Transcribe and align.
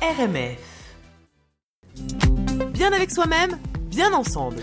RMF. 0.00 0.58
Bien 2.72 2.92
avec 2.92 3.10
soi-même, 3.10 3.58
bien 3.90 4.12
ensemble. 4.12 4.62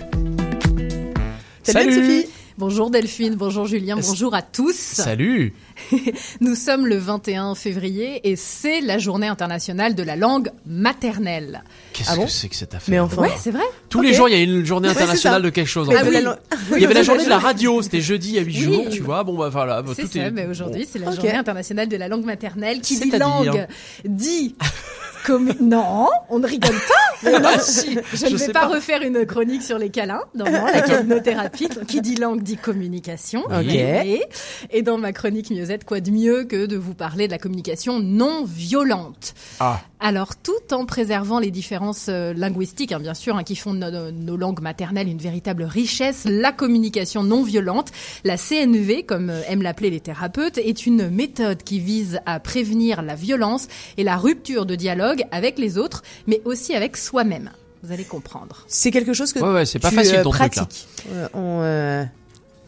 Salut, 1.64 1.94
Sophie? 1.94 2.26
Bonjour 2.58 2.90
Delphine, 2.90 3.36
bonjour 3.36 3.66
Julien, 3.66 3.98
bonjour 3.98 4.34
à 4.34 4.42
tous. 4.42 4.76
Salut 4.78 5.54
Nous 6.40 6.56
sommes 6.56 6.88
le 6.88 6.96
21 6.96 7.54
février 7.54 8.22
et 8.30 8.38
c'est 8.38 8.80
la 8.80 8.98
journée 8.98 9.28
internationale 9.28 9.94
de 9.94 10.04
la 10.04 10.16
langue 10.16 10.52
maternelle. 10.66 11.64
Qu'est-ce 11.92 12.12
Ah 12.14 12.16
bon 12.16 12.24
que 12.28 12.32
c'est 12.32 12.48
que 12.48 12.56
cette 12.56 12.74
affaire? 12.74 12.90
Mais 12.94 13.00
enfin, 13.02 13.24
Ouais, 13.24 13.32
c'est 13.38 13.52
vrai 13.52 13.64
Tous 13.90 14.02
les 14.02 14.14
jours, 14.14 14.30
il 14.30 14.38
y 14.38 14.40
a 14.40 14.42
une 14.42 14.64
journée 14.64 14.88
internationale 14.88 15.42
de 15.42 15.50
quelque 15.50 15.68
chose. 15.68 15.90
en 15.90 15.94
Ah 15.98 16.06
fait. 16.06 16.26
oui. 16.26 16.26
Il 16.78 16.82
y 16.82 16.86
avait 16.86 16.94
la 16.94 17.04
journée 17.04 17.26
de 17.26 17.30
la 17.30 17.40
radio, 17.40 17.82
c'était 17.82 18.00
jeudi 18.00 18.40
à 18.40 18.42
8 18.42 18.54
jours, 18.54 18.84
Oui. 18.88 18.90
tu 18.94 19.02
vois. 19.02 19.26
Bon, 19.26 19.36
bah 19.38 19.50
voilà. 19.50 19.82
bah, 19.82 19.92
C'est 19.94 20.04
tout 20.04 20.12
ça, 20.14 20.20
est... 20.20 20.32
mais 20.32 20.46
aujourd'hui 20.48 20.88
c'est 20.90 21.00
la 21.00 21.12
journée 21.12 21.36
internationale 21.36 21.90
de 21.90 21.98
la 21.98 22.08
langue 22.08 22.24
maternelle. 22.24 22.80
Qui 22.80 22.98
dit 23.02 23.12
langue 23.12 23.68
dit 24.06 24.56
comme... 25.26 25.52
Non, 25.60 26.08
on 26.30 26.40
ne 26.40 26.48
rigole 26.48 26.80
pas 26.88 27.15
non, 27.42 27.50
Si, 27.62 27.98
Je 28.14 28.26
ne 28.26 28.30
je 28.30 28.36
vais 28.38 28.54
pas, 28.54 28.62
pas. 28.62 28.68
refaire 28.68 29.02
une 29.02 29.26
chronique 29.26 29.64
sur 29.64 29.78
les 29.78 29.90
câlins. 29.90 30.22
Non, 30.36 30.46
non, 30.46 30.66
la 30.74 30.82
câlinothérapie. 30.82 31.70
Qui 31.88 32.02
dit 32.02 32.16
langue 32.16 32.42
dit 32.44 32.58
communication. 32.58 33.44
Ok. 33.46 33.74
Et, 33.74 34.22
et 34.72 34.82
dans 34.82 34.98
ma 34.98 35.12
chronique 35.14 35.50
Mieux-être, 35.50 35.86
quoi 35.86 36.00
de 36.00 36.12
mieux 36.12 36.44
que 36.46 36.66
de 36.66 36.78
vous 36.78 36.94
parler 36.94 37.28
de 37.28 37.32
la 37.32 37.38
communication 37.40 38.00
non 38.00 38.46
violente? 38.46 39.34
Ah, 39.60 39.82
alors, 40.00 40.36
tout 40.36 40.74
en 40.74 40.86
préservant 40.86 41.40
les 41.40 41.52
différences 41.52 42.08
euh, 42.10 42.34
linguistiques, 42.34 42.92
hein, 42.92 43.00
bien 43.00 43.14
sûr, 43.14 43.36
hein, 43.38 43.44
qui 43.44 43.56
font 43.56 43.74
de 43.74 43.80
nos, 43.90 44.12
nos 44.12 44.38
langues 44.38 44.62
maternelles 44.62 45.08
une 45.08 45.18
véritable 45.18 45.64
richesse, 45.64 46.26
la 46.30 46.52
communication 46.52 47.24
non 47.24 47.44
violente, 47.44 47.92
la 48.24 48.38
CNV, 48.38 49.04
comme 49.04 49.30
euh, 49.30 49.42
aiment 49.48 49.62
l'appeler 49.64 49.90
les 49.90 50.00
thérapeutes, 50.02 50.58
est 50.58 50.86
une 50.86 51.10
méthode 51.10 51.64
qui 51.64 51.80
vise 51.80 52.20
à 52.26 52.40
prévenir 52.40 53.02
la 53.02 53.16
violence 53.16 53.68
et 53.98 54.04
la 54.04 54.18
rupture 54.18 54.66
de 54.66 54.76
dialogue 54.76 55.24
avec 55.32 55.58
les 55.58 55.78
autres, 55.78 56.04
mais 56.28 56.42
aussi 56.46 56.76
avec 56.76 56.98
soi-même. 57.16 57.50
Vous 57.82 57.94
allez 57.94 58.04
comprendre. 58.04 58.66
C'est 58.68 58.92
quelque 58.92 59.14
chose 59.14 59.32
que 59.32 59.40
Ouais, 59.40 59.54
ouais, 59.54 59.66
c'est 59.66 59.80
pas 59.80 59.90
tu, 59.90 59.96
facile 59.96 60.16
euh, 60.16 60.24
ton 60.24 60.32
truc, 60.32 60.56
là. 60.56 60.64
pratiques. 60.64 60.88
Euh, 61.14 61.28
on, 61.34 61.62
euh, 61.62 62.04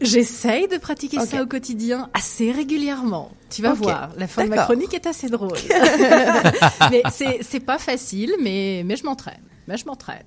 J'essaye 0.00 0.68
de 0.68 0.78
pratiquer 0.78 1.18
ça 1.20 1.42
au 1.42 1.46
quotidien 1.46 2.08
assez 2.14 2.50
régulièrement. 2.50 3.30
Tu 3.50 3.60
vas 3.60 3.74
voir, 3.74 4.10
la 4.16 4.26
fin 4.26 4.44
de 4.44 4.48
ma 4.48 4.64
chronique 4.64 4.94
est 4.94 5.06
assez 5.06 5.28
drôle. 5.28 5.58
mais 6.90 7.02
c'est 7.12 7.40
c'est 7.42 7.60
pas 7.60 7.78
facile, 7.78 8.32
mais 8.42 8.82
mais 8.86 8.96
je 8.96 9.04
m'entraîne. 9.04 9.42
Mais 9.68 9.76
je 9.76 9.84
m'entraîne. 9.84 10.24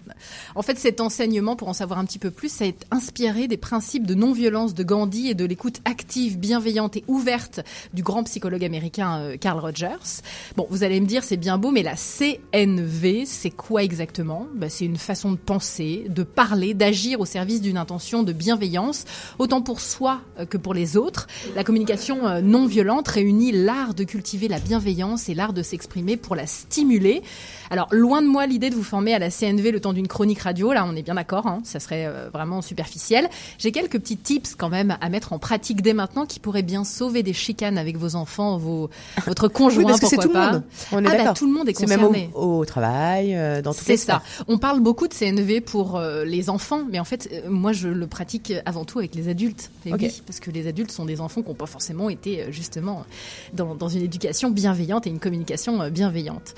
En 0.53 0.61
fait, 0.61 0.78
cet 0.78 1.02
enseignement, 1.02 1.56
pour 1.56 1.67
en 1.67 1.73
savoir 1.73 1.97
un 1.97 2.06
petit 2.06 2.20
peu 2.20 2.30
plus, 2.30 2.52
ça 2.52 2.67
est 2.67 2.86
inspiré 2.92 3.47
des 3.47 3.58
principes 3.58 4.06
de 4.06 4.14
non-violence 4.14 4.75
de 4.75 4.84
Gandhi 4.84 5.30
et 5.30 5.34
de 5.34 5.45
l'écoute 5.45 5.81
active, 5.84 6.38
bienveillante 6.38 6.95
et 6.97 7.03
ouverte 7.08 7.59
du 7.92 8.03
grand 8.03 8.23
psychologue 8.23 8.64
américain 8.64 9.19
euh, 9.19 9.38
Carl 9.38 9.59
Rogers. 9.59 10.22
Bon, 10.58 10.67
vous 10.69 10.84
allez 10.84 11.02
me 11.02 11.08
dire, 11.08 11.23
c'est 11.23 11.38
bien 11.38 11.58
beau, 11.58 11.72
mais 11.72 11.81
la 11.81 11.95
CNV, 11.95 13.25
c'est 13.25 13.50
quoi 13.50 13.81
exactement? 13.81 14.45
Bah, 14.53 14.69
C'est 14.69 14.86
une 14.86 14.97
façon 14.97 15.31
de 15.31 15.38
penser, 15.38 16.06
de 16.08 16.22
parler, 16.22 16.75
d'agir 16.75 17.19
au 17.19 17.25
service 17.25 17.62
d'une 17.62 17.78
intention 17.78 18.22
de 18.22 18.34
bienveillance, 18.34 19.06
autant 19.39 19.64
pour 19.64 19.81
soi 19.81 20.22
euh, 20.38 20.45
que 20.45 20.58
pour 20.58 20.75
les 20.75 20.97
autres. 20.97 21.25
La 21.56 21.64
communication 21.64 22.28
euh, 22.28 22.42
non 22.42 22.67
violente 22.67 23.08
réunit 23.08 23.52
l'art 23.53 23.95
de 23.95 24.03
cultiver 24.03 24.47
la 24.47 24.59
bienveillance 24.59 25.30
et 25.30 25.34
l'art 25.34 25.53
de 25.53 25.64
s'exprimer 25.64 26.16
pour 26.16 26.36
la 26.36 26.45
stimuler. 26.45 27.23
Alors, 27.72 27.88
loin 27.92 28.22
de 28.22 28.28
moi 28.28 28.45
l'idée 28.45 28.69
de 28.69 28.75
vous 28.75 28.84
former 28.84 29.16
à 29.16 29.19
la 29.19 29.31
CNV 29.32 29.72
le 29.72 29.80
temps 29.80 29.94
d'une 29.94 30.08
chronique 30.08 30.40
radio, 30.40 30.74
là 30.74 30.86
on 30.88 30.96
est 30.96 31.02
bien 31.02 31.16
d'accord, 31.16 31.48
hein, 31.48 31.62
ça 31.64 31.80
serait 31.80 32.06
euh, 32.06 32.30
vraiment 32.32 32.62
superficiel. 32.62 33.30
J'ai 33.58 33.72
quelques 33.72 34.00
petits 34.00 34.18
tips 34.18 34.56
quand 34.56 34.70
même 34.70 34.98
à 35.02 35.10
mettre 35.10 35.34
en 35.34 35.40
pratique 35.40 35.82
dès 35.82 35.94
maintenant 35.94 36.26
qui 36.26 36.40
pourraient 36.40 36.62
bien 36.62 36.84
sauver 36.84 37.24
des 37.24 37.34
chicanes 37.34 37.78
avec 37.78 37.98
vos 37.98 38.16
enfants, 38.16 38.58
vos, 38.58 38.90
votre 39.26 39.48
conjoint, 39.48 39.84
Oui, 39.84 39.88
parce 39.88 40.00
que 40.00 40.08
c'est 40.08 40.16
pourquoi 40.18 40.32
tout 40.32 40.38
le 40.38 40.46
pas. 40.46 40.54
monde. 40.54 40.64
On 40.92 41.06
est 41.06 41.20
ah 41.20 41.24
bah, 41.24 41.34
tout 41.34 41.48
le 41.48 41.54
monde 41.54 41.70
est 41.70 41.74
concerné. 41.74 42.22
même 42.22 42.30
au, 42.34 42.59
au 42.59 42.66
travail, 42.66 43.36
euh, 43.36 43.62
dans 43.62 43.74
toutes 43.74 43.84
C'est 43.84 43.98
ça. 43.98 44.22
On 44.48 44.58
parle 44.58 44.80
beaucoup 44.80 45.08
de 45.08 45.14
CNV 45.14 45.62
pour 45.62 45.98
euh, 45.98 46.26
les 46.26 46.50
enfants, 46.50 46.82
mais 46.92 47.00
en 47.00 47.04
fait, 47.06 47.30
euh, 47.32 47.50
moi, 47.50 47.74
je 47.74 47.88
le 47.88 48.08
pratique 48.08 48.54
avant 48.66 48.86
tout 48.86 49.00
avec 49.00 49.16
les 49.16 49.30
adultes. 49.30 49.72
Et 49.86 49.94
oui, 49.94 50.22
parce 50.25 50.40
que 50.40 50.52
les 50.52 50.68
adultes 50.68 50.92
sont 50.92 51.06
des 51.06 51.22
enfants 51.22 51.42
qui 51.42 51.50
n'ont 51.50 51.56
pas 51.56 51.66
forcément 51.66 52.09
été 52.09 52.46
justement 52.52 53.06
dans, 53.53 53.75
dans 53.75 53.90
une 53.90 54.02
éducation 54.03 54.50
bienveillante 54.52 55.08
et 55.08 55.09
une 55.09 55.19
communication 55.19 55.90
bienveillante. 55.90 56.53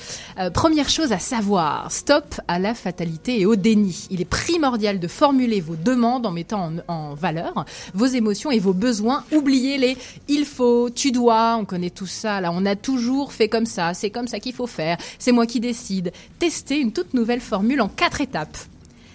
Première 0.54 0.90
chose 0.90 1.12
à 1.12 1.20
savoir, 1.20 1.92
stop 1.92 2.36
à 2.48 2.60
la 2.64 2.74
fatalité 2.74 3.40
et 3.40 3.46
au 3.46 3.56
déni. 3.56 4.08
Il 4.10 4.22
est 4.22 4.26
primordial 4.26 5.00
de 5.00 5.08
formuler 5.08 5.62
vos 5.62 5.76
demandes 5.76 6.26
en 6.26 6.32
mettant 6.32 6.72
en, 6.88 7.14
valeur 7.14 7.66
vos 7.94 8.08
émotions 8.08 8.50
et 8.50 8.60
vos 8.60 8.74
besoins. 8.74 9.24
Oubliez 9.32 9.78
les 9.78 9.98
il 10.28 10.46
faut, 10.46 10.90
tu 10.90 11.12
dois, 11.12 11.58
on 11.60 11.66
connaît 11.66 11.92
tout 11.92 12.08
ça. 12.08 12.42
Là, 12.42 12.52
on 12.52 12.66
a 12.66 12.76
toujours 12.76 13.34
fait 13.34 13.50
comme 13.50 13.68
ça, 13.68 13.94
c'est 13.94 14.10
comme 14.10 14.28
ça 14.28 14.40
qu'il 14.40 14.54
faut 14.54 14.68
faire, 14.68 14.98
c'est 15.20 15.32
moi 15.32 15.46
qui 15.46 15.60
décide. 15.60 16.12
Testez 16.40 16.80
une 16.80 16.92
toute 16.92 17.14
nouvelle 17.14 17.42
formule 17.42 17.82
en 17.82 17.90
quatre 17.90 18.22
étapes. 18.22 18.58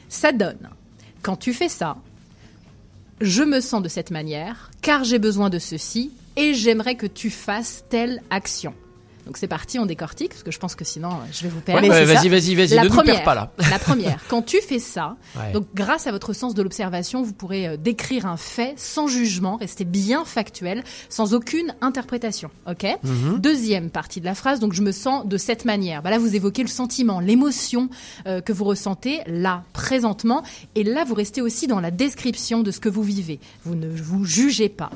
Ça 0.08 0.31
donne, 0.31 0.69
quand 1.22 1.37
tu 1.37 1.53
fais 1.53 1.69
ça, 1.69 1.97
je 3.20 3.42
me 3.42 3.60
sens 3.60 3.82
de 3.82 3.88
cette 3.88 4.10
manière, 4.10 4.70
car 4.81 5.03
j'ai 5.03 5.19
besoin 5.19 5.50
de 5.50 5.58
ceci, 5.58 6.12
et 6.37 6.54
j'aimerais 6.54 6.94
que 6.94 7.06
tu 7.06 7.31
fasses 7.31 7.84
telle 7.88 8.22
action. 8.31 8.72
Donc 9.28 9.36
c'est 9.36 9.46
parti, 9.46 9.78
on 9.78 9.84
décortique, 9.84 10.30
parce 10.30 10.42
que 10.42 10.50
je 10.50 10.58
pense 10.58 10.74
que 10.74 10.86
sinon, 10.86 11.10
euh, 11.10 11.12
je 11.30 11.42
vais 11.42 11.50
vous 11.50 11.60
perdre. 11.60 11.86
Ouais, 11.86 12.04
vas-y, 12.06 12.28
vas-y, 12.30 12.54
vas-y, 12.54 12.68
La 12.68 12.82
ne 12.84 12.88
nous 12.88 12.94
première, 12.94 13.16
perds 13.16 13.24
pas 13.24 13.34
là. 13.34 13.52
la 13.70 13.78
première, 13.78 14.18
quand 14.28 14.40
tu 14.40 14.58
fais 14.62 14.78
ça, 14.78 15.16
Ouais. 15.36 15.52
donc 15.52 15.66
grâce 15.74 16.06
à 16.06 16.12
votre 16.12 16.32
sens 16.32 16.54
de 16.54 16.62
l'observation, 16.62 17.22
vous 17.22 17.34
pourrez 17.34 17.68
euh, 17.68 17.76
décrire 17.76 18.24
un 18.24 18.38
fait 18.38 18.72
sans 18.78 19.06
jugement, 19.06 19.56
rester 19.56 19.84
bien 19.84 20.24
factuel, 20.24 20.82
sans 21.10 21.34
aucune 21.34 21.74
interprétation. 21.82 22.50
Ok? 22.66 22.86
Mhm. 23.02 23.38
Deuxième 23.38 23.90
partie 23.90 24.20
de 24.20 24.24
la 24.24 24.34
phrase, 24.34 24.60
donc 24.60 24.72
je 24.72 24.80
me 24.80 24.92
sens 24.92 25.26
de 25.26 25.36
cette 25.36 25.66
manière. 25.66 26.00
Bah 26.02 26.08
là, 26.08 26.18
vous 26.18 26.34
évoquez 26.34 26.62
le 26.62 26.68
sentiment, 26.68 27.20
l'émotion 27.20 27.90
euh, 28.26 28.40
que 28.40 28.54
vous 28.54 28.64
ressentez 28.64 29.20
là, 29.26 29.62
présentement, 29.74 30.42
et 30.74 30.84
là, 30.84 31.04
vous 31.04 31.14
restez 31.14 31.42
aussi 31.42 31.66
dans 31.66 31.80
la 31.80 31.90
description 31.90 32.62
de 32.62 32.70
ce 32.70 32.80
que 32.80 32.88
vous 32.88 33.02
vivez. 33.02 33.40
Vous 33.66 33.74
ne 33.74 33.88
vous 33.88 34.24
jugez 34.24 34.70
pas. 34.70 34.88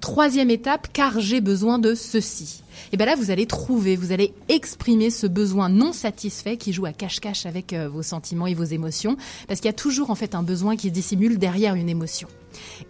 Troisième 0.00 0.50
étape, 0.50 0.86
car 0.92 1.18
j'ai 1.20 1.40
besoin 1.40 1.78
de 1.80 1.94
ceci. 1.96 2.61
Et 2.92 2.96
ben 2.96 3.04
là, 3.04 3.14
vous 3.16 3.30
allez 3.30 3.46
trouver, 3.46 3.96
vous 3.96 4.12
allez 4.12 4.32
exprimer 4.48 5.10
ce 5.10 5.26
besoin 5.26 5.68
non 5.68 5.92
satisfait 5.92 6.56
qui 6.56 6.72
joue 6.72 6.86
à 6.86 6.92
cache-cache 6.92 7.46
avec 7.46 7.72
euh, 7.72 7.88
vos 7.88 8.02
sentiments 8.02 8.46
et 8.46 8.54
vos 8.54 8.64
émotions, 8.64 9.16
parce 9.48 9.60
qu'il 9.60 9.68
y 9.68 9.70
a 9.70 9.74
toujours 9.74 10.10
en 10.10 10.14
fait 10.14 10.34
un 10.34 10.42
besoin 10.42 10.76
qui 10.76 10.88
se 10.88 10.92
dissimule 10.92 11.38
derrière 11.38 11.74
une 11.74 11.88
émotion. 11.88 12.28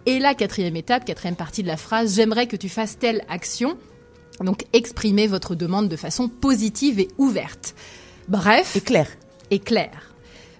Et 0.05 0.19
la 0.19 0.33
quatrième 0.33 0.75
étape, 0.75 1.05
quatrième 1.05 1.35
partie 1.35 1.63
de 1.63 1.67
la 1.67 1.77
phrase, 1.77 2.15
j'aimerais 2.15 2.47
que 2.47 2.55
tu 2.55 2.69
fasses 2.69 2.97
telle 2.97 3.23
action. 3.29 3.77
Donc 4.41 4.65
exprimez 4.73 5.27
votre 5.27 5.55
demande 5.55 5.89
de 5.89 5.95
façon 5.95 6.27
positive 6.27 6.99
et 6.99 7.07
ouverte. 7.17 7.75
Bref, 8.27 8.75
Et 8.75 8.81
clair. 8.81 9.07
et 9.51 9.59
clair. 9.59 10.13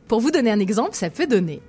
Pour 0.07 0.19
vous 0.19 0.31
donner 0.31 0.51
un 0.51 0.59
exemple, 0.59 0.95
ça 0.95 1.09
peut 1.09 1.27
donner. 1.27 1.61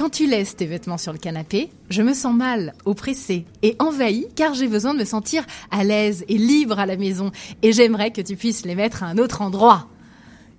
Quand 0.00 0.08
tu 0.08 0.26
laisses 0.26 0.56
tes 0.56 0.64
vêtements 0.64 0.96
sur 0.96 1.12
le 1.12 1.18
canapé, 1.18 1.68
je 1.90 2.00
me 2.00 2.14
sens 2.14 2.34
mal, 2.34 2.72
oppressée 2.86 3.44
et 3.62 3.76
envahie 3.78 4.28
car 4.34 4.54
j'ai 4.54 4.66
besoin 4.66 4.94
de 4.94 4.98
me 4.98 5.04
sentir 5.04 5.44
à 5.70 5.84
l'aise 5.84 6.24
et 6.26 6.38
libre 6.38 6.78
à 6.78 6.86
la 6.86 6.96
maison 6.96 7.32
et 7.60 7.74
j'aimerais 7.74 8.10
que 8.10 8.22
tu 8.22 8.34
puisses 8.34 8.64
les 8.64 8.74
mettre 8.74 9.02
à 9.02 9.08
un 9.08 9.18
autre 9.18 9.42
endroit. 9.42 9.88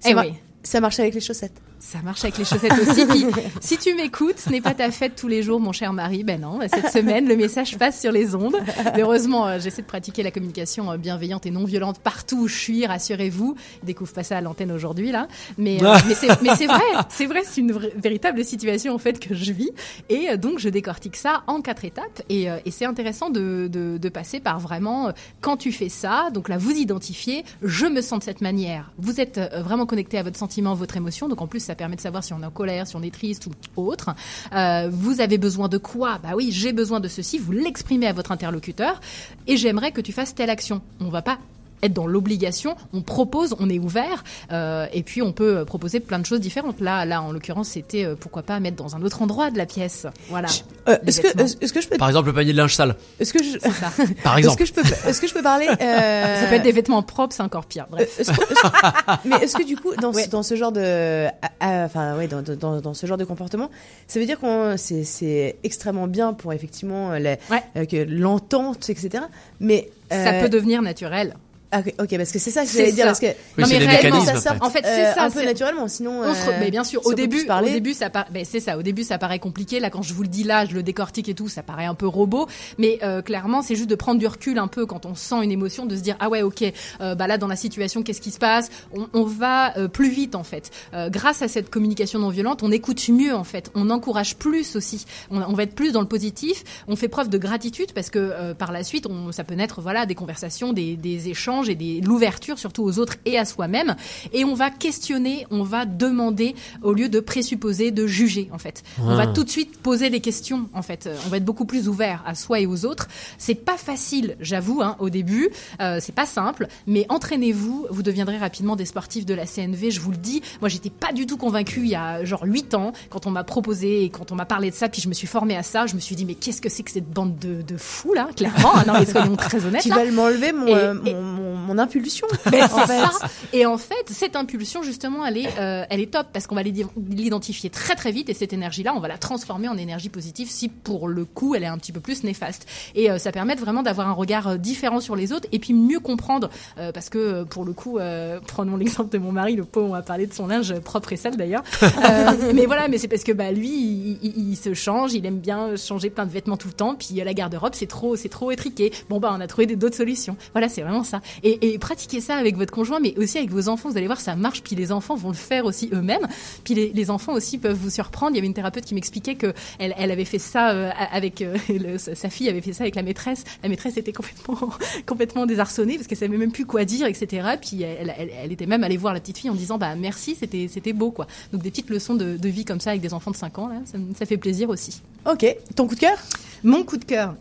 Eh 0.05 0.13
oui. 0.13 0.33
Ça 0.63 0.79
marche 0.79 0.99
avec 0.99 1.13
les 1.13 1.21
chaussettes. 1.21 1.59
Ça 1.79 1.97
marche 2.03 2.23
avec 2.23 2.37
les 2.37 2.45
chaussettes 2.45 2.73
aussi. 2.79 3.07
Puis, 3.07 3.25
si 3.59 3.75
tu 3.79 3.95
m'écoutes, 3.95 4.37
ce 4.37 4.51
n'est 4.51 4.61
pas 4.61 4.75
ta 4.75 4.91
fête 4.91 5.15
tous 5.15 5.27
les 5.27 5.41
jours, 5.41 5.59
mon 5.59 5.71
cher 5.71 5.93
mari. 5.93 6.23
Ben 6.23 6.39
non, 6.39 6.59
cette 6.71 6.91
semaine, 6.91 7.27
le 7.27 7.35
message 7.35 7.75
passe 7.79 7.99
sur 7.99 8.11
les 8.11 8.35
ondes. 8.35 8.55
Mais 8.95 9.01
heureusement, 9.01 9.47
euh, 9.47 9.59
j'essaie 9.59 9.81
de 9.81 9.87
pratiquer 9.87 10.21
la 10.21 10.29
communication 10.29 10.91
euh, 10.91 10.97
bienveillante 10.97 11.47
et 11.47 11.51
non 11.51 11.65
violente 11.65 11.97
partout 11.97 12.41
où 12.41 12.47
je 12.47 12.55
suis, 12.55 12.85
rassurez-vous. 12.85 13.55
Je 13.81 13.85
découvre 13.87 14.13
pas 14.13 14.21
ça 14.21 14.37
à 14.37 14.41
l'antenne 14.41 14.71
aujourd'hui, 14.71 15.11
là. 15.11 15.27
Mais, 15.57 15.83
euh, 15.83 15.95
mais 16.07 16.13
c'est 16.55 16.67
vrai, 16.67 16.81
c'est 17.09 17.25
vrai, 17.25 17.41
c'est 17.43 17.61
une 17.61 17.71
vraie- 17.71 17.93
véritable 17.95 18.45
situation, 18.45 18.93
en 18.93 18.99
fait, 18.99 19.19
que 19.19 19.33
je 19.33 19.51
vis. 19.51 19.71
Et 20.09 20.37
donc, 20.37 20.59
je 20.59 20.69
décortique 20.69 21.15
ça 21.15 21.41
en 21.47 21.61
quatre 21.61 21.83
étapes. 21.83 22.21
Et, 22.29 22.43
et 22.63 22.69
c'est 22.69 22.85
intéressant 22.85 23.31
de, 23.31 23.67
de, 23.67 23.97
de 23.97 24.09
passer 24.09 24.39
par 24.39 24.59
vraiment, 24.59 25.11
quand 25.41 25.57
tu 25.57 25.71
fais 25.71 25.89
ça, 25.89 26.29
donc 26.31 26.47
là, 26.47 26.59
vous 26.59 26.71
identifiez, 26.73 27.43
je 27.63 27.87
me 27.87 28.01
sens 28.01 28.19
de 28.19 28.23
cette 28.25 28.41
manière. 28.41 28.91
Vous 28.99 29.19
êtes 29.19 29.39
vraiment 29.63 29.87
connecté 29.87 30.19
à 30.19 30.23
votre 30.23 30.37
votre 30.59 30.97
émotion. 30.97 31.27
Donc, 31.27 31.41
en 31.41 31.47
plus, 31.47 31.59
ça 31.59 31.75
permet 31.75 31.95
de 31.95 32.01
savoir 32.01 32.23
si 32.23 32.33
on 32.33 32.41
est 32.41 32.45
en 32.45 32.51
colère, 32.51 32.87
si 32.87 32.95
on 32.95 33.01
est 33.01 33.13
triste 33.13 33.47
ou 33.75 33.81
autre. 33.81 34.11
Euh, 34.53 34.89
vous 34.91 35.21
avez 35.21 35.37
besoin 35.37 35.67
de 35.67 35.77
quoi? 35.77 36.19
Bah 36.21 36.31
oui, 36.35 36.49
j'ai 36.51 36.73
besoin 36.73 36.99
de 36.99 37.07
ceci. 37.07 37.37
Vous 37.37 37.51
l'exprimez 37.51 38.07
à 38.07 38.13
votre 38.13 38.31
interlocuteur 38.31 38.99
et 39.47 39.57
j'aimerais 39.57 39.91
que 39.91 40.01
tu 40.01 40.11
fasses 40.11 40.35
telle 40.35 40.49
action. 40.49 40.81
On 40.99 41.09
va 41.09 41.21
pas 41.21 41.37
être 41.83 41.93
dans 41.93 42.07
l'obligation, 42.07 42.75
on 42.93 43.01
propose, 43.01 43.55
on 43.59 43.69
est 43.69 43.79
ouvert, 43.79 44.23
euh, 44.51 44.85
et 44.93 45.03
puis 45.03 45.21
on 45.21 45.31
peut 45.31 45.57
euh, 45.57 45.65
proposer 45.65 45.99
plein 45.99 46.19
de 46.19 46.25
choses 46.25 46.39
différentes. 46.39 46.79
Là, 46.79 47.05
là, 47.05 47.21
en 47.21 47.31
l'occurrence, 47.31 47.69
c'était 47.69 48.05
euh, 48.05 48.15
pourquoi 48.19 48.43
pas 48.43 48.59
mettre 48.59 48.77
dans 48.77 48.95
un 48.95 49.01
autre 49.01 49.21
endroit 49.21 49.51
de 49.51 49.57
la 49.57 49.65
pièce. 49.65 50.05
Voilà. 50.29 50.47
Euh, 50.87 50.97
Les 51.03 51.09
est-ce 51.09 51.21
que, 51.21 51.63
est-ce 51.63 51.73
que 51.73 51.81
je 51.81 51.87
peux, 51.89 51.97
Par 51.97 52.07
exemple, 52.09 52.27
le 52.27 52.33
panier 52.33 52.51
de 52.53 52.57
linge 52.57 52.75
sale, 52.75 52.95
est-ce 53.19 53.33
que 53.33 53.43
je, 53.43 53.57
C'est 53.59 53.71
ça. 53.71 53.91
par 54.23 54.33
est-ce 54.37 54.47
exemple. 54.47 54.57
que 54.59 54.65
je 54.65 54.73
peux, 54.73 54.81
est-ce 55.09 55.21
que 55.21 55.27
je 55.27 55.33
peux 55.33 55.41
parler, 55.43 55.67
euh, 55.67 55.75
Ça 56.41 56.47
peut 56.47 56.55
être 56.55 56.63
des 56.63 56.71
vêtements 56.71 57.03
propres, 57.03 57.33
c'est 57.35 57.43
encore 57.43 57.65
pire. 57.65 57.85
Euh, 57.91 57.95
Bref. 57.97 58.19
est-ce 58.19 58.31
que- 58.31 58.41
est-ce 58.41 58.61
que- 58.61 59.11
mais 59.27 59.35
est-ce 59.37 59.55
que 59.57 59.63
du 59.65 59.75
coup, 59.77 59.95
dans, 59.95 60.11
Ouais. 60.13 60.23
ce, 60.25 60.29
dans 60.29 60.43
ce 60.43 60.55
genre 60.55 60.71
de, 60.71 61.27
enfin 61.61 62.17
ouais, 62.17 62.27
dans, 62.27 62.41
dans, 62.41 62.81
dans 62.81 62.93
ce 62.93 63.05
genre 63.05 63.17
de 63.17 63.25
comportement, 63.25 63.69
ça 64.07 64.19
veut 64.19 64.25
dire 64.25 64.39
qu'on 64.39 64.75
c'est, 64.77 65.03
c'est 65.03 65.55
extrêmement 65.63 66.07
bien 66.07 66.33
pour 66.33 66.53
effectivement 66.53 67.11
la- 67.11 67.37
Ouais. 67.49 67.63
euh, 67.77 67.85
que 67.85 67.97
l'entente, 68.07 68.89
etc. 68.89 69.23
Mais 69.59 69.89
Ça 70.09 70.33
euh, 70.33 70.41
peut 70.43 70.49
devenir 70.49 70.81
naturel. 70.81 71.35
Ah, 71.71 71.79
ok, 71.99 72.17
parce 72.17 72.31
que 72.31 72.39
c'est 72.39 72.51
ça 72.51 72.63
que 72.63 72.67
C'est 72.67 72.79
j'allais 72.79 72.91
dire. 72.91 73.03
ça. 73.05 73.07
Parce 73.11 73.19
que 73.21 73.25
Oui, 73.27 73.63
Non, 73.63 73.67
mais 73.69 73.77
réellement, 73.77 74.25
ça 74.25 74.35
sort. 74.35 74.55
En 74.61 74.69
fait, 74.69 74.81
c'est 74.83 75.07
euh, 75.07 75.13
ça. 75.13 75.23
un 75.23 75.29
peu 75.31 75.43
naturellement, 75.45 75.87
sinon. 75.87 76.21
On 76.23 76.33
se 76.33 76.41
re- 76.41 76.49
euh, 76.49 76.57
mais 76.59 76.69
bien 76.71 76.83
sûr, 76.83 77.01
au 77.05 77.13
début, 77.13 77.45
au 77.49 77.65
début, 77.65 77.93
ça 77.93 78.09
par- 78.09 78.25
ben, 78.31 78.43
c'est 78.43 78.59
ça. 78.59 78.77
Au 78.77 78.81
début, 78.81 79.03
ça 79.03 79.17
paraît 79.17 79.39
compliqué. 79.39 79.79
Là, 79.79 79.89
quand 79.89 80.01
je 80.01 80.13
vous 80.13 80.23
le 80.23 80.27
dis 80.27 80.43
là, 80.43 80.65
je 80.65 80.73
le 80.73 80.83
décortique 80.83 81.29
et 81.29 81.33
tout, 81.33 81.47
ça 81.47 81.63
paraît 81.63 81.85
un 81.85 81.93
peu 81.95 82.07
robot. 82.07 82.47
Mais 82.77 82.99
euh, 83.03 83.21
clairement, 83.21 83.61
c'est 83.61 83.75
juste 83.75 83.89
de 83.89 83.95
prendre 83.95 84.19
du 84.19 84.27
recul 84.27 84.57
un 84.59 84.67
peu 84.67 84.85
quand 84.85 85.05
on 85.05 85.15
sent 85.15 85.43
une 85.43 85.51
émotion, 85.51 85.85
de 85.85 85.95
se 85.95 86.01
dire 86.01 86.17
ah 86.19 86.29
ouais, 86.29 86.41
ok, 86.41 86.63
euh, 86.99 87.15
bah 87.15 87.27
là 87.27 87.37
dans 87.37 87.47
la 87.47 87.55
situation, 87.55 88.03
qu'est-ce 88.03 88.21
qui 88.21 88.31
se 88.31 88.39
passe? 88.39 88.69
On, 88.93 89.07
on 89.13 89.23
va 89.23 89.77
euh, 89.77 89.87
plus 89.87 90.09
vite 90.09 90.35
en 90.35 90.43
fait. 90.43 90.71
Euh, 90.93 91.09
grâce 91.09 91.41
à 91.41 91.47
cette 91.47 91.69
communication 91.69 92.19
non 92.19 92.29
violente, 92.29 92.63
on 92.63 92.71
écoute 92.71 93.07
mieux 93.09 93.33
en 93.33 93.43
fait. 93.45 93.71
On 93.75 93.89
encourage 93.89 94.35
plus 94.35 94.75
aussi. 94.75 95.05
On, 95.29 95.41
on 95.41 95.53
va 95.53 95.63
être 95.63 95.75
plus 95.75 95.91
dans 95.93 96.01
le 96.01 96.07
positif. 96.07 96.63
On 96.89 96.95
fait 96.97 97.07
preuve 97.07 97.29
de 97.29 97.37
gratitude 97.37 97.93
parce 97.93 98.09
que 98.09 98.19
euh, 98.19 98.53
par 98.53 98.71
la 98.73 98.83
suite, 98.83 99.07
on, 99.07 99.31
ça 99.31 99.43
peut 99.45 99.55
naître 99.55 99.79
voilà 99.81 100.05
des 100.05 100.15
conversations, 100.15 100.73
des, 100.73 100.95
des 100.97 101.29
échanges 101.29 101.60
et 101.69 101.75
des 101.75 102.01
l'ouverture 102.01 102.57
surtout 102.59 102.83
aux 102.83 102.99
autres 102.99 103.15
et 103.25 103.37
à 103.37 103.45
soi-même. 103.45 103.95
Et 104.33 104.45
on 104.45 104.53
va 104.53 104.69
questionner, 104.69 105.45
on 105.51 105.63
va 105.63 105.85
demander 105.85 106.55
au 106.81 106.93
lieu 106.93 107.09
de 107.09 107.19
présupposer, 107.19 107.91
de 107.91 108.07
juger 108.07 108.49
en 108.53 108.57
fait. 108.57 108.83
On 109.01 109.15
va 109.15 109.23
Ah. 109.23 109.27
tout 109.27 109.43
de 109.43 109.49
suite 109.49 109.77
poser 109.77 110.09
les 110.09 110.19
questions 110.21 110.69
en 110.73 110.81
fait. 110.81 111.07
Euh, 111.07 111.15
On 111.25 111.29
va 111.29 111.37
être 111.37 111.45
beaucoup 111.45 111.65
plus 111.65 111.87
ouvert 111.87 112.23
à 112.25 112.35
soi 112.35 112.59
et 112.59 112.65
aux 112.65 112.85
autres. 112.85 113.07
C'est 113.37 113.55
pas 113.55 113.77
facile, 113.77 114.35
j'avoue, 114.39 114.81
hein, 114.81 114.95
au 114.99 115.09
début. 115.09 115.49
Euh, 115.81 115.99
c'est 116.01 116.11
pas 116.15 116.25
simple, 116.25 116.67
mais 116.87 117.05
entraînez-vous. 117.09 117.87
Vous 117.89 118.03
deviendrez 118.03 118.37
rapidement 118.37 118.75
des 118.75 118.85
sportifs 118.85 119.25
de 119.25 119.33
la 119.33 119.45
CNV. 119.45 119.91
Je 119.91 119.99
vous 119.99 120.11
le 120.11 120.17
dis. 120.17 120.41
Moi, 120.61 120.69
j'étais 120.69 120.89
pas 120.89 121.13
du 121.13 121.25
tout 121.25 121.37
convaincue 121.37 121.81
il 121.81 121.89
y 121.89 121.95
a 121.95 122.23
genre 122.25 122.43
8 122.43 122.73
ans 122.73 122.91
quand 123.09 123.27
on 123.27 123.31
m'a 123.31 123.43
proposé 123.43 124.03
et 124.03 124.09
quand 124.09 124.31
on 124.31 124.35
m'a 124.35 124.45
parlé 124.45 124.69
de 124.71 124.75
ça. 124.75 124.89
Puis 124.89 125.01
je 125.01 125.07
me 125.09 125.13
suis 125.13 125.27
formée 125.27 125.55
à 125.55 125.63
ça. 125.63 125.85
Je 125.87 125.95
me 125.95 125.99
suis 125.99 126.15
dit 126.15 126.25
mais 126.25 126.35
qu'est-ce 126.35 126.61
que 126.61 126.69
c'est 126.69 126.83
que 126.83 126.91
cette 126.91 127.09
bande 127.09 127.37
de, 127.39 127.61
de 127.61 127.77
fous 127.77 128.13
là 128.13 128.29
Clairement? 128.35 128.75
hein. 128.75 128.83
non 128.87 128.93
mais 128.99 129.05
soyons 129.05 129.35
très 129.35 129.63
honnêtes. 129.65 129.83
Tu 129.83 129.89
là. 129.89 130.03
vas 130.03 130.11
m'enlever 130.11 130.51
mon, 130.51 130.67
Et- 130.67 130.75
euh, 130.75 130.95
et- 131.05 131.13
mon, 131.13 131.50
mon, 131.51 131.60
mon 131.71 131.77
impulsion. 131.77 132.27
En 132.45 132.51
c'est 132.51 132.87
fait. 132.87 133.01
ça. 133.01 133.11
Et 133.53 133.65
en 133.65 133.77
fait, 133.77 134.05
cette 134.09 134.35
impulsion, 134.35 134.83
justement, 134.83 135.25
elle 135.25 135.37
est, 135.37 135.49
euh, 135.59 135.83
elle 135.89 135.99
est 135.99 136.11
top 136.13 136.27
parce 136.33 136.47
qu'on 136.47 136.55
va 136.55 136.63
l'identifier 136.63 137.69
très 137.69 137.95
très 137.95 138.11
vite 138.11 138.29
et 138.29 138.33
cette 138.33 138.53
énergie-là, 138.53 138.93
on 138.95 138.99
va 138.99 139.07
la 139.07 139.17
transformer 139.17 139.67
en 139.67 139.77
énergie 139.77 140.09
positive 140.09 140.49
si 140.49 140.67
pour 140.69 141.07
le 141.07 141.25
coup, 141.25 141.55
elle 141.55 141.63
est 141.63 141.67
un 141.67 141.77
petit 141.77 141.91
peu 141.91 141.99
plus 141.99 142.23
néfaste. 142.23 142.67
Et 142.95 143.09
euh, 143.09 143.17
ça 143.17 143.31
permet 143.31 143.55
vraiment 143.55 143.83
d'avoir 143.83 144.07
un 144.07 144.13
regard 144.13 144.47
euh, 144.47 144.57
différent 144.57 144.99
sur 144.99 145.15
les 145.15 145.31
autres 145.33 145.47
et 145.51 145.59
puis 145.59 145.73
mieux 145.73 145.99
comprendre 145.99 146.49
euh, 146.77 146.91
parce 146.91 147.09
que 147.09 147.43
pour 147.43 147.65
le 147.65 147.73
coup, 147.73 147.99
prenons 148.47 148.77
l'exemple 148.77 149.09
de 149.11 149.17
mon 149.17 149.31
mari, 149.31 149.55
le 149.55 149.63
pauvre, 149.63 149.87
on 149.89 149.93
va 149.93 150.01
parler 150.01 150.27
de 150.27 150.33
son 150.33 150.47
linge 150.47 150.73
propre 150.79 151.13
et 151.13 151.17
sale 151.17 151.37
d'ailleurs. 151.37 151.63
Mais 152.53 152.65
voilà, 152.65 152.87
mais 152.87 152.97
c'est 152.97 153.07
parce 153.07 153.23
que 153.23 153.31
bah 153.31 153.51
lui, 153.51 153.69
il, 153.69 154.19
il- 154.23 154.49
il 154.51 154.55
se 154.57 154.73
change, 154.73 155.13
il 155.13 155.25
aime 155.25 155.39
bien 155.39 155.75
changer 155.75 156.09
plein 156.09 156.25
de 156.25 156.31
vêtements 156.31 156.57
tout 156.57 156.67
le 156.67 156.73
temps, 156.73 156.95
puis 156.95 157.15
la 157.23 157.33
garde-robe, 157.33 157.73
c'est 157.75 157.87
trop, 157.87 158.15
c'est 158.15 158.29
trop 158.29 158.51
étriqué. 158.51 158.91
Bon 159.09 159.19
bah, 159.19 159.33
on 159.35 159.41
a 159.41 159.47
trouvé 159.47 159.67
d'autres 159.67 159.95
solutions. 159.95 160.35
Voilà, 160.53 160.67
c'est 160.69 160.81
vraiment 160.81 161.03
ça. 161.03 161.21
Et, 161.43 161.60
et 161.61 161.77
pratiquez 161.77 162.21
ça 162.21 162.35
avec 162.35 162.55
votre 162.57 162.71
conjoint, 162.73 162.99
mais 162.99 163.13
aussi 163.17 163.37
avec 163.37 163.49
vos 163.51 163.69
enfants. 163.69 163.89
Vous 163.89 163.97
allez 163.97 164.07
voir, 164.07 164.19
ça 164.19 164.35
marche. 164.35 164.61
Puis 164.63 164.75
les 164.75 164.91
enfants 164.91 165.15
vont 165.15 165.29
le 165.29 165.35
faire 165.35 165.65
aussi 165.65 165.89
eux-mêmes. 165.93 166.27
Puis 166.63 166.73
les, 166.73 166.91
les 166.93 167.09
enfants 167.09 167.33
aussi 167.33 167.57
peuvent 167.57 167.77
vous 167.77 167.89
surprendre. 167.89 168.31
Il 168.33 168.35
y 168.35 168.39
avait 168.39 168.47
une 168.47 168.53
thérapeute 168.53 168.85
qui 168.85 168.95
m'expliquait 168.95 169.35
que 169.35 169.53
elle, 169.79 169.93
elle 169.97 170.11
avait 170.11 170.25
fait 170.25 170.39
ça 170.39 170.71
euh, 170.71 170.89
avec 171.11 171.41
euh, 171.41 171.55
le- 171.69 171.97
sa 171.97 172.29
fille 172.29 172.49
avait 172.49 172.61
fait 172.61 172.73
ça 172.73 172.83
avec 172.83 172.95
la 172.95 173.03
maîtresse. 173.03 173.43
La 173.63 173.69
maîtresse 173.69 173.97
était 173.97 174.13
complètement 174.13 174.57
complètement 175.05 175.45
désarçonnée 175.45 175.95
parce 175.95 176.07
qu'elle 176.07 176.17
savait 176.17 176.37
même 176.37 176.51
plus 176.51 176.65
quoi 176.65 176.85
dire, 176.85 177.07
etc. 177.07 177.47
Puis 177.61 177.81
elle, 177.83 178.13
elle, 178.17 178.29
elle 178.43 178.51
était 178.51 178.65
même 178.65 178.83
allée 178.83 178.97
voir 178.97 179.13
la 179.13 179.19
petite 179.19 179.37
fille 179.37 179.49
en 179.49 179.55
disant 179.55 179.77
bah 179.77 179.95
merci, 179.95 180.35
c'était 180.39 180.67
c'était 180.71 180.93
beau 180.93 181.11
quoi. 181.11 181.27
Donc 181.53 181.61
des 181.61 181.69
petites 181.71 181.89
leçons 181.89 182.15
de, 182.15 182.37
de 182.37 182.49
vie 182.49 182.65
comme 182.65 182.79
ça 182.79 182.89
avec 182.91 183.01
des 183.01 183.13
enfants 183.13 183.31
de 183.31 183.35
5 183.37 183.59
ans 183.59 183.67
là, 183.67 183.75
ça, 183.85 183.97
ça 184.17 184.25
fait 184.25 184.37
plaisir 184.37 184.69
aussi. 184.69 185.01
Ok, 185.31 185.45
ton 185.75 185.87
coup 185.87 185.95
de 185.95 185.99
cœur? 185.99 186.17
Mon 186.63 186.83
coup 186.83 186.97
de 186.97 187.05
cœur. 187.05 187.35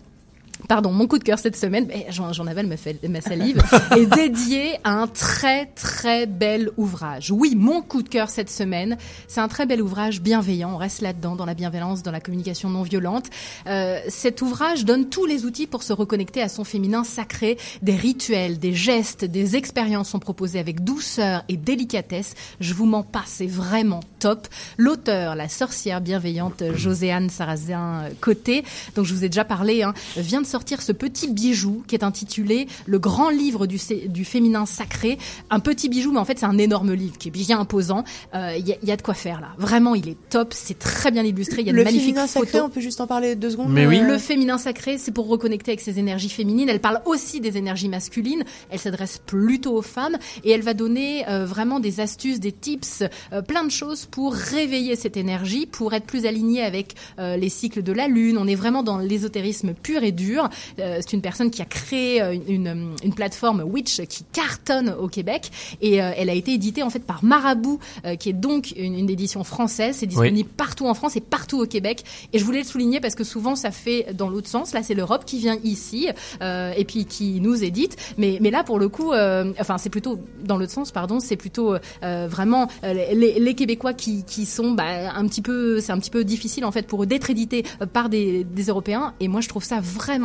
Pardon, 0.69 0.93
mon 0.93 1.07
coup 1.07 1.19
de 1.19 1.25
cœur 1.25 1.39
cette 1.39 1.57
semaine, 1.57 1.89
j'en 2.11 2.47
avale 2.47 2.67
ma, 2.67 2.77
ma 3.09 3.21
salive, 3.21 3.62
est 3.97 4.07
dédié 4.07 4.79
à 4.85 4.93
un 4.93 5.07
très 5.07 5.67
très 5.67 6.27
bel 6.27 6.71
ouvrage. 6.77 7.31
Oui, 7.31 7.55
mon 7.57 7.83
coup 7.83 8.03
de 8.03 8.09
cœur 8.09 8.31
cette 8.31 8.51
semaine, 8.51 8.97
c'est 9.29 9.41
un 9.41 9.49
très 9.49 9.67
bel 9.67 9.83
ouvrage 9.83 10.21
bienveillant. 10.21 10.73
On 10.75 10.77
reste 10.77 11.01
là-dedans, 11.01 11.37
dans 11.37 11.47
la 11.47 11.55
bienveillance, 11.55 12.03
dans 12.03 12.11
la 12.11 12.21
communication 12.21 12.71
non 12.71 12.83
violente. 12.83 13.27
Euh, 13.67 13.99
cet 14.09 14.43
ouvrage 14.43 14.85
donne 14.85 15.09
tous 15.09 15.27
les 15.27 15.45
outils 15.45 15.67
pour 15.67 15.83
se 15.83 15.93
reconnecter 15.93 16.43
à 16.43 16.49
son 16.49 16.65
féminin 16.65 17.05
sacré. 17.05 17.59
Des 17.83 17.97
rituels, 17.97 18.59
des 18.59 18.75
gestes, 18.75 19.25
des 19.25 19.57
expériences 19.57 20.11
sont 20.11 20.19
proposés 20.19 20.59
avec 20.59 20.85
douceur 20.85 21.45
et 21.49 21.57
délicatesse. 21.57 22.35
Je 22.61 22.75
vous 22.75 22.87
mens 22.87 23.03
pas, 23.03 23.25
c'est 23.27 23.47
vraiment 23.47 24.01
top. 24.19 24.49
L'auteur, 24.77 25.35
la 25.35 25.49
sorcière 25.49 26.01
bienveillante 26.01 26.62
Joséanne 26.75 27.31
Sarrazin 27.31 28.05
Côté, 28.21 28.65
dont 28.95 29.05
je 29.05 29.15
vous 29.15 29.25
ai 29.25 29.29
déjà 29.29 29.45
parlé, 29.45 29.83
hein, 29.83 29.95
vient 30.17 30.41
de 30.41 30.47
sortir 30.50 30.82
ce 30.82 30.93
petit 30.93 31.29
bijou 31.29 31.82
qui 31.87 31.94
est 31.94 32.05
intitulé 32.05 32.67
Le 32.87 32.99
grand 32.99 33.31
livre 33.31 33.67
du, 33.67 33.79
féminin 34.25 34.67
sacré. 34.67 35.19
Un 35.50 35.61
petit 35.61 35.88
bijou, 35.88 36.12
mais 36.12 36.19
en 36.19 36.25
fait 36.25 36.38
c'est 36.38 36.47
un 36.47 36.58
énorme 36.58 36.93
livre 36.93 37.17
qui 37.19 37.29
est 37.29 37.31
bien 37.31 37.58
imposant. 37.61 38.05
Euh, 38.35 38.55
Il 38.58 38.67
y, 38.69 38.73
a- 38.73 38.76
il 38.82 38.88
y 38.88 38.93
a 38.93 38.97
de 38.97 39.02
quoi 39.02 39.14
faire 39.14 39.41
là. 39.41 39.49
Vraiment, 39.58 39.94
il 39.94 40.08
est 40.08 40.17
top, 40.29 40.52
c'est 40.55 40.79
très 40.79 41.11
bien 41.11 41.23
illustré. 41.25 41.62
Il 41.62 41.67
y 41.67 41.70
a 41.70 41.73
de 41.73 41.76
Le 41.79 41.85
magnifiques 41.85 42.06
féminin 42.14 42.26
photos. 42.26 42.49
sacré, 42.50 42.61
on 42.61 42.69
peut 42.70 42.81
juste 42.81 43.00
en 43.00 43.06
parler 43.06 43.37
deux 43.37 43.50
secondes 43.50 43.69
Mais 43.70 43.87
oui. 43.87 43.99
euh, 44.00 44.06
Le 44.06 44.19
féminin 44.19 44.58
sacré, 44.58 44.99
c'est 44.99 45.12
pour 45.12 45.29
reconnecter 45.29 45.70
avec 45.73 45.81
ses 45.81 45.99
énergies 45.99 46.29
féminines. 46.29 46.69
Elle 46.69 46.81
parle 46.81 47.00
aussi 47.06 47.41
des 47.41 47.56
énergies 47.56 47.88
masculines. 47.88 48.44
Elle 48.70 48.79
s'adresse 48.79 49.20
plutôt 49.25 49.76
aux 49.76 49.82
femmes 49.82 50.17
et 50.44 50.50
elle 50.50 50.62
va 50.62 50.75
donner 50.75 51.25
euh, 51.29 51.44
vraiment 51.44 51.81
des 51.81 52.00
astuces, 52.00 52.41
des 52.41 52.52
tips, 52.52 53.02
euh, 53.32 53.43
plein 53.43 53.64
de 53.64 53.70
choses 53.70 54.06
pour 54.06 54.32
réveiller 54.35 54.97
cette 54.97 55.17
énergie, 55.17 55.67
pour 55.67 55.93
être 55.94 56.06
plus 56.06 56.26
aligné 56.26 56.62
avec 56.62 56.94
euh, 57.19 57.37
les 57.37 57.49
cycles 57.49 57.82
de 57.82 57.93
la 57.93 58.08
lune. 58.08 58.38
On 58.38 58.47
est 58.47 58.55
vraiment 58.55 58.82
dans 58.82 58.99
l'ésotérisme 58.99 59.75
pur 59.75 60.02
et 60.02 60.12
dur. 60.12 60.39
Euh, 60.78 60.98
c'est 61.00 61.12
une 61.12 61.22
personne 61.22 61.50
qui 61.50 61.62
a 61.62 61.64
créé 61.64 62.22
euh, 62.22 62.37
une, 62.48 62.94
une, 63.02 63.14
plateforme 63.14 63.62
Witch 63.62 64.00
qui 64.06 64.25
cartonne 64.32 64.94
au 64.98 65.08
Québec 65.08 65.50
et 65.81 66.02
euh, 66.02 66.12
elle 66.16 66.31
a 66.31 66.34
été 66.34 66.52
éditée 66.52 66.82
en 66.82 66.90
fait 66.90 67.00
par 67.00 67.25
Marabout, 67.25 67.78
euh, 68.06 68.16
qui 68.16 68.31
est 68.31 68.34
donc 68.34 68.72
une, 68.76 68.98
une 68.98 69.10
édition 69.10 69.44
française. 69.44 69.96
C'est 69.98 70.06
disponible 70.06 70.48
partout 70.48 70.87
en 70.87 70.94
France 70.94 71.16
et 71.16 71.20
partout 71.20 71.60
au 71.60 71.66
Québec. 71.66 72.04
Et 72.32 72.38
je 72.38 72.44
voulais 72.44 72.60
le 72.60 72.64
souligner 72.64 73.00
parce 73.00 73.14
que 73.14 73.25
souvent 73.25 73.56
ça 73.56 73.70
fait 73.70 74.14
dans 74.14 74.28
l'autre 74.28 74.48
sens. 74.48 74.72
Là, 74.72 74.82
c'est 74.82 74.94
l'Europe 74.94 75.25
qui 75.25 75.38
vient 75.38 75.58
ici 75.64 76.08
euh, 76.42 76.72
et 76.76 76.84
puis 76.84 77.04
qui 77.04 77.40
nous 77.40 77.62
édite. 77.62 77.96
Mais, 78.19 78.38
mais 78.40 78.50
là, 78.50 78.64
pour 78.64 78.78
le 78.78 78.88
coup, 78.88 79.12
euh, 79.12 79.52
enfin, 79.58 79.78
c'est 79.78 79.90
plutôt 79.90 80.19
dans 80.44 80.56
l'autre 80.56 80.72
sens, 80.72 80.90
pardon. 80.90 81.20
C'est 81.20 81.37
plutôt 81.37 81.75
euh, 82.02 82.28
vraiment 82.28 82.69
euh, 82.84 82.92
les, 82.92 83.38
les 83.38 83.54
Québécois 83.54 83.92
qui, 83.92 84.25
qui 84.25 84.46
sont 84.46 84.72
bah, 84.72 85.14
un 85.14 85.26
petit 85.26 85.42
peu, 85.42 85.81
c'est 85.81 85.92
un 85.92 85.98
petit 85.98 86.10
peu 86.10 86.25
difficile 86.25 86.64
en 86.64 86.72
fait 86.72 86.87
pour 86.87 87.02
eux 87.02 87.06
d'être 87.06 87.31
édités 87.31 87.64
euh, 87.81 87.87
par 87.87 88.08
des, 88.08 88.44
des 88.44 88.64
Européens. 88.64 89.14
Et 89.20 89.28
moi, 89.28 89.40
je 89.40 89.48
trouve 89.48 89.64
ça 89.64 89.81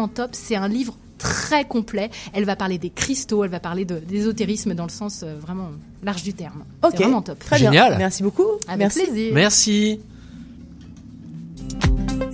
vraiment 0.06 0.14
top. 0.14 0.30
C'est 0.34 0.56
un 0.56 0.68
livre 0.68 0.96
très 1.18 1.66
complet. 1.66 2.10
Elle 2.34 2.46
va 2.46 2.56
parler 2.56 2.78
des 2.78 2.90
cristaux, 2.90 3.44
elle 3.44 3.50
va 3.50 3.60
parler 3.60 3.86
de- 3.86 4.00
d'ésotérisme 4.00 4.74
dans 4.74 4.84
le 4.86 4.90
sens 4.90 5.24
euh, 5.24 5.36
vraiment 5.40 5.70
large 6.04 6.24
du 6.24 6.34
terme. 6.34 6.64
Ok, 6.84 6.92
C'est 6.98 7.04
vraiment 7.04 7.22
top. 7.22 7.40
Très 7.40 7.58
Génial. 7.58 7.90
bien. 7.90 7.98
Merci 7.98 8.24
beaucoup. 8.24 8.48
Avec 8.68 8.80
Merci. 8.80 9.04
plaisir. 9.04 9.34
Merci. 9.34 10.00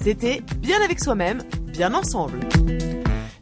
C'était 0.02 0.42
Bien 0.62 0.82
avec 0.84 1.00
soi-même, 1.00 1.44
bien 1.74 1.94
ensemble. 1.94 2.40